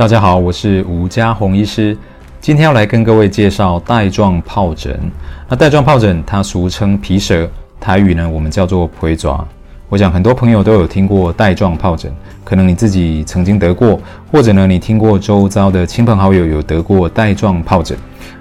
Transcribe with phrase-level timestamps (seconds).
[0.00, 1.94] 大家好，我是吴家宏医师，
[2.40, 4.98] 今天要来跟各位介绍带状疱疹。
[5.46, 7.46] 那带状疱疹它俗称皮蛇，
[7.78, 9.46] 台语呢我们叫做皮爪。
[9.90, 12.10] 我想很多朋友都有听过带状疱疹，
[12.44, 14.00] 可能你自己曾经得过，
[14.32, 17.94] 或者呢你听过周遭的亲朋好友有得过带状疱疹。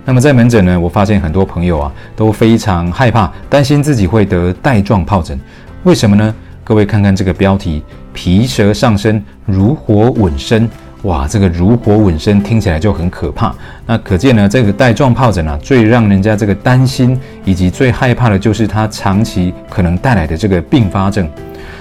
[0.05, 5.37] 那么在门诊呢，我发现很多朋友啊都非常害怕，担心自己会得带状疱疹。
[5.83, 6.33] 为什么呢？
[6.63, 7.83] 各位看看这个标题：
[8.13, 10.69] 皮蛇上身，如火吻身。
[11.03, 13.55] 哇，这个如火吻身听起来就很可怕。
[13.85, 21.29] 那可见呢，这个带状疱疹啊，最让人家这个担心以及最害怕的就是它长期可能带来的这个并发症。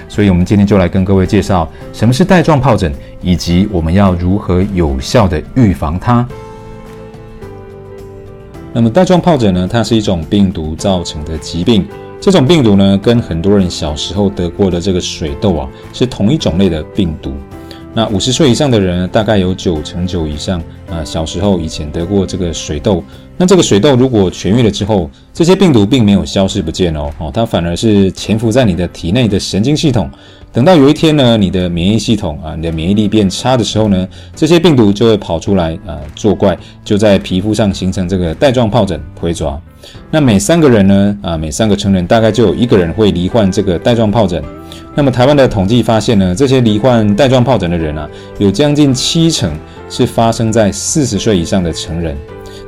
[0.07, 6.25] 所以，我们今天就来跟各位介绍什么是带状疱疹，以及我们要如何有效的预防它。
[8.71, 11.85] 那么，带状疱疹呢，它是一种病毒造成的疾病。
[12.21, 17.33] 这种病毒呢，跟很多人小时候得过的这个水痘啊，是同一种类的病毒。
[17.93, 23.03] 那五十岁以上的人，大概有九成九以上啊，小时候以前得过这个水痘。
[23.35, 30.09] 那这个水痘如果痊愈了之后，这些病毒并没有消失不见哦，哦，它反而是潜伏在你的体内的神经系统。
[30.51, 39.59] 等到有一天呢，你的免疫系统啊，你的免疫力变差的时候呢，这些病毒就会跑出来啊作怪，就在皮肤上形成这个带状疱疹，皮蛇。
[40.09, 44.43] 那每三个人呢，啊，每三个成人大概就有一个人会罹患这个带状疱疹。
[44.95, 49.51] 那么台湾的统计发现呢，这些罹患带状疱疹的人啊，有将近七成
[49.87, 52.17] 是发生在四十岁以上的成人。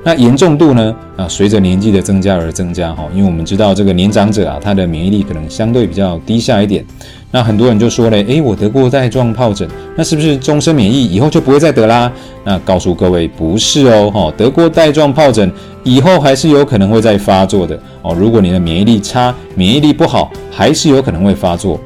[0.04, 6.84] 那严重度呢，啊，随着年纪的增加而增加哈，因为我们知道这个年长者啊，他的免疫力可能相对比较低下一点。
[7.32, 12.12] 那很多人就说嘞，诶，我得过带状疱疹，那是不是终身免疫，以后就不会再得啦？
[12.44, 15.50] 那告诉各位，不是哦，哈，得过带状疱疹
[15.84, 18.14] 以后还是有可能会再发作的哦。
[18.14, 21.80] 如果你的免疫力差，免疫力不好，还是有可能会发作。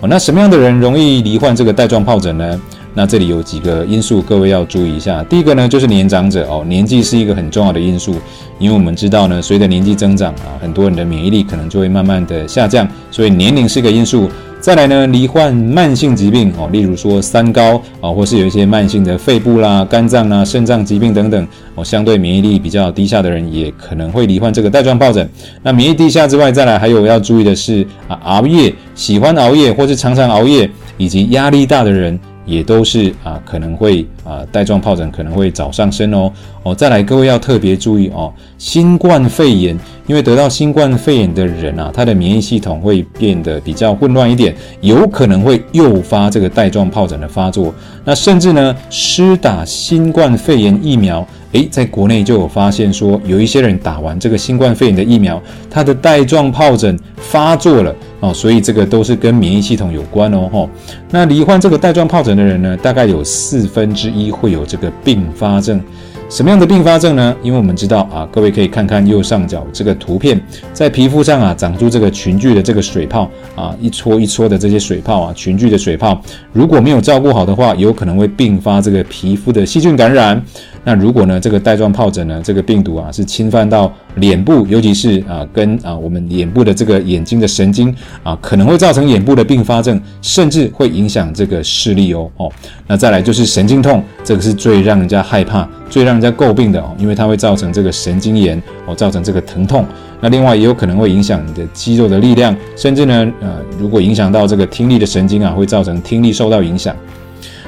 [0.00, 2.60] 哦，那什么样的人容易罹患这个带状疱疹呢？
[2.92, 5.22] 那这里有几个因素，各位要注意一下。
[5.24, 8.16] 第一个呢，就是年长者哦，年纪是一个很重要的因素，
[8.58, 14.28] 因为我们知道呢，随着年纪增长啊，很多人的免疫力可能就会慢慢的下降，所以年龄是个因素。
[14.60, 25.26] 再来呢，罹患慢性疾病哦，例如说三高啊，或是有一些慢性的肺部啦、肝脏啦、肾脏疾病等等哦，相对免疫力比较低下的人也可能会罹患这个带状疱疹。
[25.62, 32.18] 那免疫低下之外，再来还有要注意的是啊，熬夜、喜欢熬夜或是常常熬夜，以及压力大的人。
[32.46, 36.32] 也都是啊，可能会啊带状疱疹可能会早上升哦
[36.62, 47.72] 哦，再来各位要特别注意哦，新冠肺炎，因为得到新冠肺炎的人啊，他的免疫系统会变得比较混乱一点，有可能会诱发这个带状疱疹的发作。
[48.04, 51.26] 那甚至呢，施打新冠肺炎疫苗。
[51.52, 60.48] 诶，在国内就有发现说，有一些人打完这个新冠肺炎的疫苗，他的带状疱疹发作了哦，所以这个都是跟免疫系统有关哦。
[60.52, 60.70] 吼，
[61.10, 65.80] 那罹患这个带状疱疹的人呢，大概有四分之一会有这个并发症。
[66.28, 67.34] 什么样的并发症呢？
[67.42, 70.40] 因为我们知道啊，各位可以看看右上角这个图片，
[70.72, 76.22] 在皮肤上啊长出这个群聚的这个水泡啊，一撮一撮的这些水泡啊，群聚的水泡，
[76.52, 80.40] 如果没有照顾好的话，有可能会并发这个皮肤的细菌感染。
[80.82, 92.50] 那如果呢，这个带状疱疹呢，这个病毒啊是侵犯到脸部，尤其是啊跟啊我们脸部的这个眼睛的神经啊，可能会造成眼部的并发症，甚至会影响这个视力哦哦。
[92.86, 99.84] 那再来就是神经痛，这个是最让人家害怕、最让人家诟病的哦，因为它会造成这个神经炎哦，造成这个疼痛。
[100.22, 106.96] 那另外也有可能会影响你的肌肉的力量，甚至呢呃，如果影响到这个听力的神经啊，会造成听力受到影响。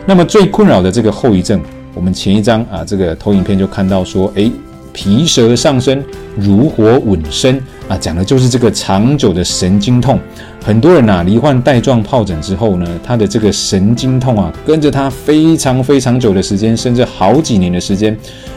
[0.07, 1.61] 那么最困扰的这个后遗症。
[1.95, 4.51] 我们前一张啊，这个投影片就看到说，诶，
[4.93, 6.03] 皮蛇上身，
[6.37, 7.57] 如火吻身
[7.89, 10.19] 啊，讲的就是这个长久的神经痛。
[10.65, 18.17] 很多人啊，罹患带状疱疹之后呢，他的这个神经痛啊，跟着他非常非常久的时间，甚至好几年的时间。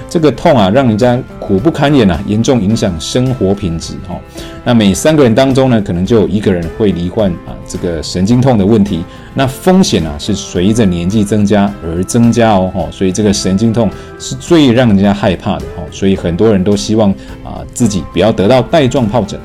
[0.09, 4.19] 这个痛啊，让人家苦不堪言啊，严重影响生活品质哦。
[4.63, 9.03] 那每三个人当中呢，可能就有一个人会罹患啊这个神经痛的问题。
[9.33, 12.71] 那风险啊，是随着年纪增加而增加哦。
[12.73, 15.83] 哦，所以这个神经痛是最让人家害怕的哦。
[15.91, 17.11] 所以很多人都希望
[17.43, 19.39] 啊自己不要得到带状疱疹。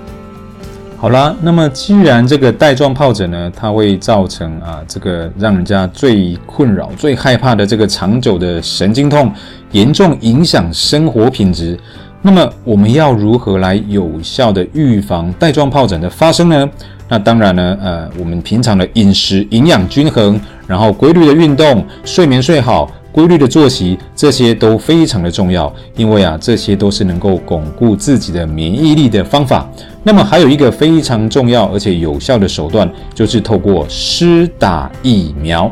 [1.00, 9.32] 好啦，那么既然这个带状疱疹呢，它会造成啊这个让人家最困扰、最害怕的这个长久的神经痛，
[9.72, 11.74] 严重影响生活品质，
[12.20, 16.68] 那么我们要如何来有效的预防带状疱疹的发生呢？
[17.08, 22.90] 那当然呢，呃，我们平常的饮食营养均衡，然后规律的运动，睡眠睡好。
[23.12, 29.68] 规律的作息，这些都非常的重要，因为啊，这些都是能够巩固自己的免疫力的方法。
[30.02, 35.70] 那么还有一个非常重要而且有效的手段，就是透过施打疫苗。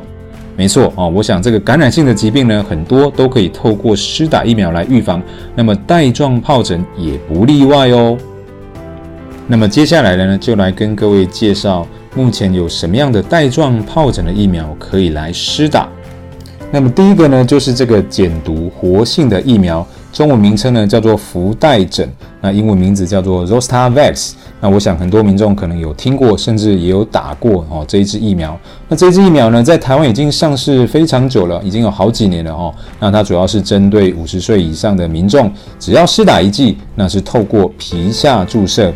[0.56, 5.22] 没错哦，我想这个感染性的疾病呢，很多都可以透过施打疫苗来预防，
[5.54, 8.18] 那么带状疱疹也不例外哦。
[9.46, 15.88] 那么接下来呢，就来跟各位介绍目前有什么样的带状疱疹的疫苗可以来施打。
[16.70, 22.06] 那么第一个呢，就是这个减毒活性的疫苗，中文名称呢叫做福袋疹，
[22.42, 24.32] 那英文名字叫做 Zostavax。
[24.60, 28.58] 那我想很多民众可能有听过，甚至也有打过哦这一支疫苗。
[28.86, 32.74] 那这支疫苗呢，在台湾已经上市非常久了，已经有好几年了哦。
[33.00, 38.92] 那它主要是针对五十岁以上的民众，只要施打一剂，那是透过皮下注射。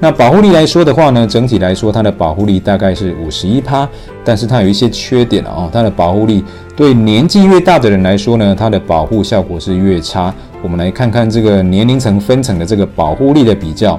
[0.00, 3.88] 那保护力来说的话呢，整体来说它的保护力大概是五十一趴，
[4.22, 5.70] 但是它有一些缺点哦。
[5.72, 6.44] 它的保护力
[6.76, 10.34] 对年纪越大的人来说呢，它的保护效果是越差。
[10.62, 13.98] 我们来看看这个年龄层分层的这个保护力的比较。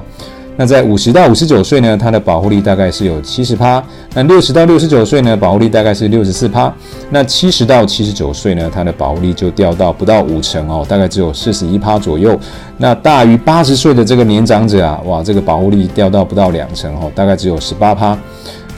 [0.58, 3.78] 那在五十到五十九岁呢，它的保护力大概是有七十趴；
[4.14, 6.72] 那六十到六十九岁呢，保护力大概是六十四趴；
[7.10, 12.38] 那七十到七十九岁呢，它的保护力就掉到不到五成哦，大概只有四十一趴左右。
[12.78, 18.18] 那大于八十岁的这个年长者啊，哇，这个保护力掉到不到两成哦，大概只有十八趴。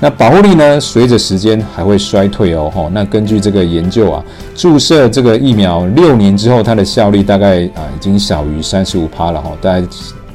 [0.01, 2.71] 那保护力呢，随着时间还会衰退哦。
[2.75, 4.25] 吼，那根据这个研究啊，
[4.55, 9.87] 注射这个疫苗六年之后，它的效力大概啊已经小于三十五趴了哈，大概。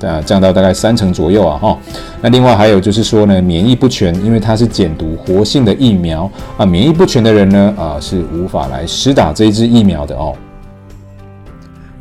[0.03, 1.77] 啊，降到大概三成左右啊，哈。
[2.21, 10.35] 那另外还有就是说呢，免疫不全，因为它是减毒活性的疫苗啊，免疫不全的人呢，啊是无法来施打这一支疫苗的哦。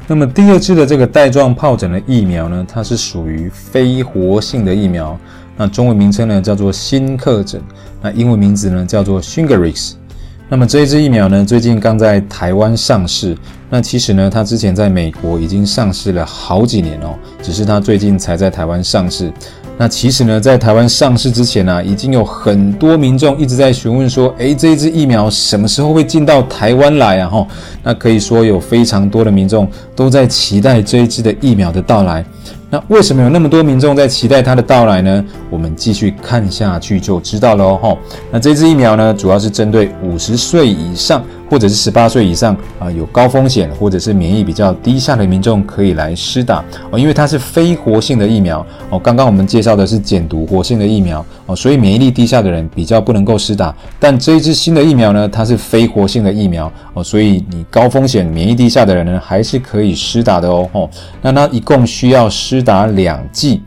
[0.09, 5.17] 那么第二支的这个带状疱疹的疫苗呢，它是属于非活性的疫苗，
[5.57, 7.61] 那中文名称呢叫做新克疹，
[8.01, 9.93] 那英文名字呢叫做 Shingrix。
[10.49, 13.37] 那么这一支疫苗呢，最近刚在台湾上市。
[13.71, 19.33] 那其实呢，它之前在美国已经上市了好几年哦，只是它最近才在台湾上市。
[19.79, 27.31] 那其实呢，在台湾上市之前呢、啊，已经有很多民众一直在询问说，诶，这一支疫苗什么时候会进到台湾来啊？
[27.31, 27.47] 哈，
[27.83, 29.67] 那可以说有非常多的民众
[29.97, 32.23] 都在期待这一支的疫苗的到来。
[32.73, 35.23] 那为什么有那么多民众在期待它的到来呢？
[35.51, 37.99] 我们继续看下去就知道了哦。
[38.31, 41.23] 那这支疫苗呢，主要是针对五十岁以上
[41.53, 48.99] 或者是十八岁以上啊，有高风险或者是免疫比较低下的民众可以来施打哦，因为它是非活性的疫苗哦。
[48.99, 53.75] 刚刚我们介绍的是减毒活性的疫苗哦，所以免疫力低下的人比较不能够施打。
[54.01, 60.67] 但这一支新的疫苗呢，它是非活性的疫苗哦，所以你高风险、免疫低下的人呢，还是可以施打的哦。
[60.73, 60.89] 哦，
[61.21, 63.61] 那它一共需要施打两剂，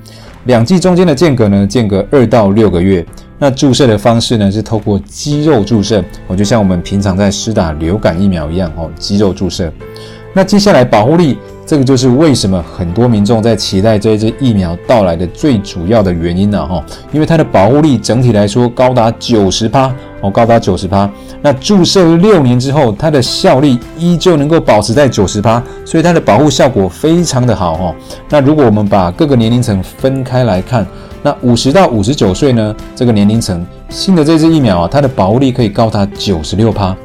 [0.46, 3.06] 两剂中间的间隔呢，间隔二到六个月。
[3.38, 9.72] 那注射的方式呢，是透过肌肉注射，哦，就像我们平常在施打流感疫苗一样，哦，肌肉注射。
[10.34, 21.10] 那接下来保护力，这个就是为什么很多民众在期待这一支疫苗到来的最主要的原因了，哈，因为它的保护力整体来说高达九十趴，哦，高达九十趴。
[21.42, 27.96] 那注射六年之后，它的效力依旧能够保持在九十趴，所以它的保护效果非常的好，哈。
[28.30, 30.88] 那如果我们把各个年龄层分开来看。
[31.26, 36.96] 那五十到五十九岁呢，这个年龄层新的这支疫苗啊，它的保护力可以高达九十六趴。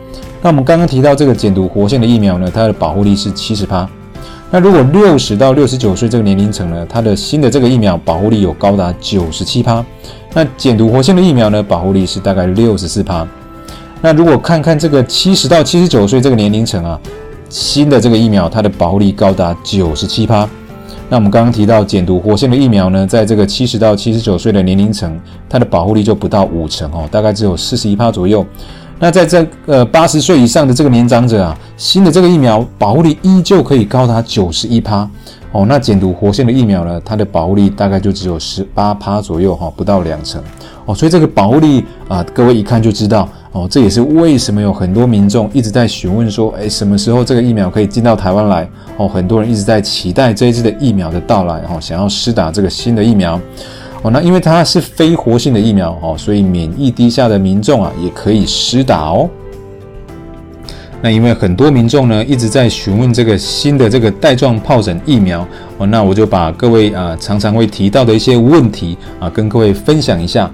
[0.43, 3.89] 那我们刚刚提到这个减毒活性的疫苗呢，它的保护力是七十趴。
[4.51, 9.83] 那如果六十到六十九岁这个年龄层呢，它的新的这个疫苗保护力有高达九十七趴。
[10.35, 13.27] 那减毒活性的疫苗呢，保护力是大概六十四趴。
[14.03, 17.01] 那如果看看这个七十到七十九岁这个年龄层啊，
[17.49, 20.47] 新的这个疫苗它的保护力高达九十七趴。
[21.11, 28.47] 那我们刚刚提到减毒活性的疫苗呢，在这个七十到七十九岁的年龄层，它的保护力就不到五成哦，大概只有四十一趴左右。
[29.01, 35.09] 那在这呃八十岁以上的这个年长者啊，新的这个疫苗保护力依旧可以高达九十一趴
[35.51, 35.67] 哦。
[35.67, 40.41] 那减毒活性的疫苗呢，它的保护力大概就只有十八趴左右哈，不到两成
[40.87, 40.95] 哦。
[40.95, 43.29] 所以这个保护力啊，各位一看就知道。
[43.53, 48.69] 哦，这也是为什么有很多民众一直在询问说，诶，什么时候这个疫苗可以进到台湾来？
[49.01, 53.41] 哦，很多人一直在期待这一支的疫苗的到来，哦，想要施打这个新的疫苗。
[54.03, 59.27] 哦，那因为它是非活性的疫苗，哦，所以免疫低下的民众啊，也可以施打哦。
[61.01, 65.47] 那因为很多民众呢一直在询问这个新的这个带状疱疹疫苗，
[65.79, 70.51] 哦，那我就把各位啊常常会提到的一些问题啊跟各位分享一下。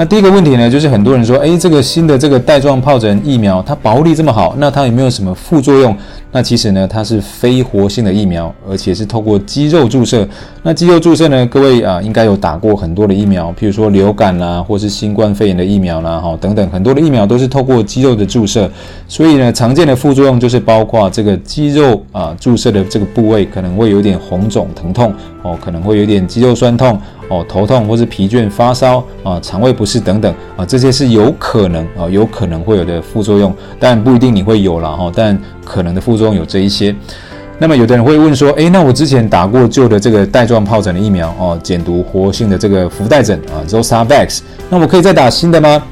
[0.00, 5.94] 那第一个问题呢，就是很多人说，诶，这个新的这个带状疱疹疫苗，它保护力这么好，那它有没有什么副作用？
[6.32, 10.26] 那其实呢，它是非活性的疫苗，而且是透过肌肉注射。
[10.62, 18.70] 那肌肉注射呢，各位啊，应该有打过很多的疫苗，譬如说流感啦，或是新冠肺炎的疫苗啦，哈，等等，很多的疫苗都是透过肌肉的注射。
[19.06, 26.98] 所以呢，常见的副作用就是包括这个肌肉啊注射的这个部位可能会有点红肿疼痛哦，可能会有点肌肉酸痛。
[27.30, 36.94] 哦，头痛或是疲倦、发烧啊、肠胃不适等等啊，这些是有可能啊，有可能会有的副作用，但不一定你会有了哈，但可能的副作用有这一些。
[37.58, 45.82] 那么有的人会问说，诶，那我之前打过旧的这个带状疱疹的疫苗哦，减毒活性的这个福袋疹啊，Zostavax，那我可以再打新的吗？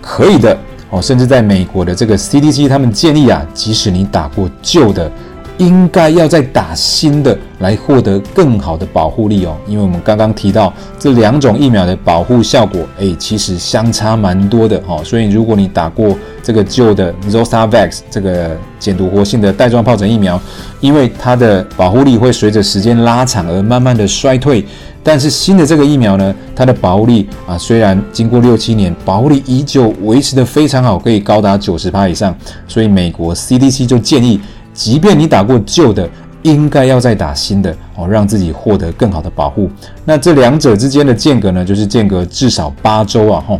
[0.00, 0.56] 可以的
[0.90, 5.10] 哦，甚至在美国的这个 CDC 他们建议啊，即使你打过旧的。
[5.58, 15.00] 应该要再打新的来获得更好的保护力哦，因为我们刚刚提到这两种疫苗的保护效果，诶，其实相差蛮多的哦。
[15.02, 20.38] 所以如果你打过这个旧的 Zostavax 这个减毒活性的带状疱疹疫苗，
[20.80, 24.62] 因为它的保护力会随着时间拉长而慢慢的衰退，
[25.02, 32.36] 但是新的这个疫苗呢，它的保护力啊，虽然经过六七年，保护力依旧维持得非常好，可以高达九十趴以上，
[32.68, 34.38] 所以美国 CDC 就建议。
[34.76, 36.08] 即便你打过旧的，
[36.42, 39.70] 应该要再打新的哦，让自己获得更好的保护。
[40.04, 43.58] 那这两者之间的间隔呢，就是间隔至少八周啊，吼。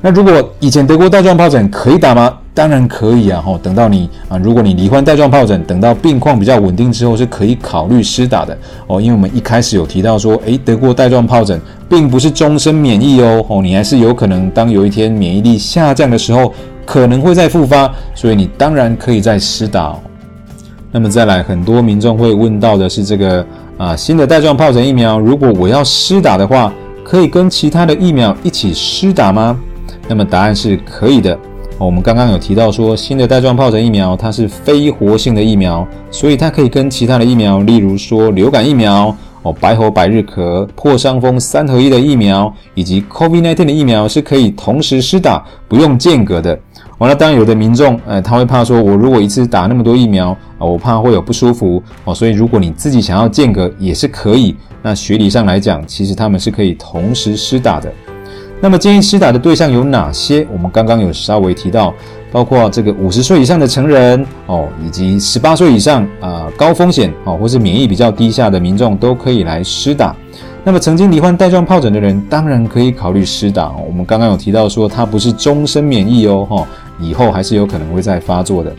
[0.00, 2.32] 那如果以前得过带状疱疹，可以打吗？
[2.54, 3.58] 当然可以啊，吼。
[3.58, 9.00] 等到你啊，如果你罹患带状疱疹，等到病况比较稳定之后，是可以考虑施打的哦。
[9.00, 16.52] 因为我们一开始有提到说，诶，得过带状疱疹，并不是终身免疫哦，哦，你还是有可能当有一天免疫力下降的时候，
[16.84, 19.96] 可能会再复发，所以你当然可以再施打。
[20.94, 23.44] 那么再来，很多民众会问到的是这个
[23.78, 26.70] 啊，新的带状疱疹疫苗，如果我要施打的话，
[27.02, 29.58] 可以跟其他的疫苗一起施打吗？
[30.06, 31.36] 那么答案是可以的。
[31.78, 46.56] 我们刚刚有提到说，新的带状疱疹疫苗它是非活性的疫苗，所以它可以跟其他的疫苗，例如说流感疫苗、哦白喉百日咳、破伤风三合一的疫苗，以及 COVID-19 的疫苗是可以同时施打，不用间隔的。
[47.02, 54.54] 完了，当然有的民众，呃，他会怕说，我如果一次打那么多疫苗，啊，我怕会有不舒服哦，所以如果你自己想要间隔也是可以。
[54.82, 57.92] 那学理上来讲，其实他们是可以同时施打的。
[58.60, 60.46] 那么建议施打的对象有哪些？
[60.52, 61.92] 我们刚刚有稍微提到，
[62.30, 70.14] 包括这个五十岁以上的成人哦，以及十八岁以上啊，高风险哦，或是免疫比较低下的民众都可以来施打。
[70.64, 73.72] 那么曾经罹患带状疱疹的人，当然可以考虑施打。
[73.72, 76.64] 我们刚刚有提到说，它不是终身免疫哦，哈，
[77.00, 78.72] 以后还是有可能会再发作的。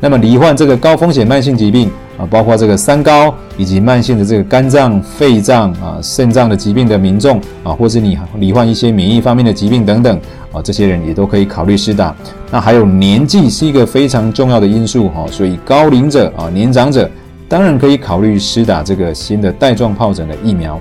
[0.00, 10.20] 那么罹患这个高风险慢性疾病啊，包括这个三高以及慢性的这个肝脏、肺脏啊、肾脏的疾病的民众啊，或是你罹患一些免疫方面的疾病等等
[10.52, 12.12] 啊，这些人也都可以考虑施打。
[12.50, 17.08] 那还有年纪是一个非常重要的因素哈，所以高龄者啊、年长者
[17.48, 20.80] 当然可以考虑施打这个新的带状疱疹的疫苗。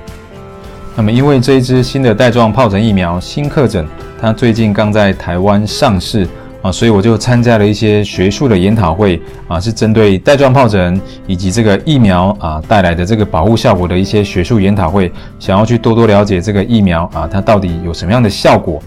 [0.97, 3.85] 那么，因为这一支新的带状疱疹疫苗新克疹，
[4.19, 6.27] 它最近刚在台湾上市
[6.63, 18.81] 啊，所以我就参加了一些学术的研讨会啊，是针对带状疱疹以及这个疫苗啊带来的这个保护效果的一些学术研讨会，想要去多多了解这个疫苗啊，它到底有什么样的效果。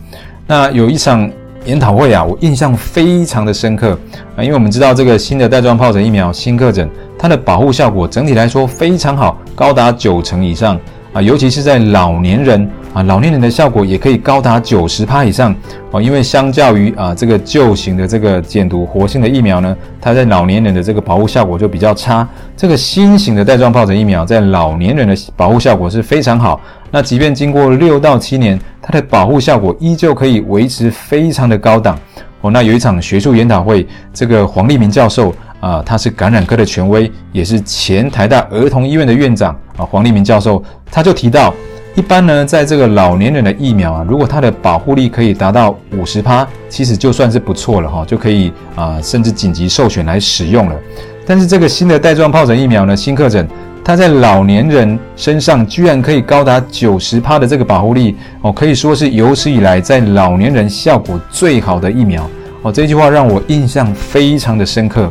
[0.48, 1.30] 那有一场
[1.64, 3.96] 研讨会啊，我印象非常的深刻
[4.34, 10.76] 啊，因为我们知道这个新的带状疱疹疫苗新克疹，它的保护效果整体来说非常好，高达九成以上。
[11.12, 15.52] 啊，尤其是在老年人啊，老年人的效果也可以高达九十趴以上
[15.90, 16.00] 哦。
[16.00, 22.26] 因为相较于啊这个旧型的这个减毒活性的疫苗呢，它在老年人的这个保护效果就比较差。
[22.56, 26.60] 这个新型的带状疱疹疫苗在老年人的保护效果是非常好。
[26.92, 31.98] 那即便经过六到七年，它的保护效果依旧可以维持非常的高档
[32.40, 32.52] 哦。
[32.52, 35.34] 那有一场学术研讨会，这个黄立明教授。
[35.60, 41.54] 啊，他是感染科的权威，也是前台大儿童医院的院长啊，黄立民教授，他就提到，
[41.94, 50.76] 一般呢，在这个老年人的疫苗啊，如果它的保护力可以达到五十趴，其实就算是不错了哈，就可以啊，甚至紧急授权来使用了。
[51.26, 53.48] 但是这个新的带状疱疹疫苗呢，新克疹，
[53.82, 62.28] 它在老年人身上居然可以高达九十趴的这个保护力哦，可以说是有史以来在老年人效果最好的疫苗
[62.62, 62.70] 哦。
[62.70, 65.10] 这句话让我印象非常的深刻。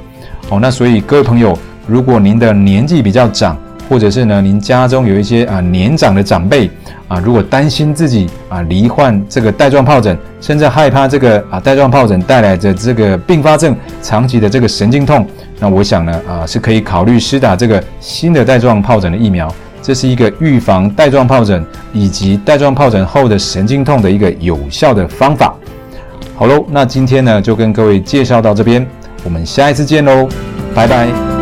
[0.50, 1.58] 哦，那所以各位朋友，
[1.88, 3.58] 如果您的年纪比较长，
[3.90, 6.70] 或者是呢，您家中有一些啊年长的长辈
[7.08, 15.26] 啊，如果担心自己啊罹患这个带状疱疹，甚至害怕这个啊带状疱疹带来的这个并发症，长期的这个神经痛，
[15.60, 25.56] 那我想呢啊是可以考虑施打这个新的带状疱疹的疫苗，这是一个预防带状疱疹以及带状疱疹后的神经痛的一个有效的方法。
[26.36, 28.86] 好喽，那今天呢就跟各位介绍到这边。
[29.24, 30.30] 我们下一次见喽，
[30.76, 31.39] 拜拜。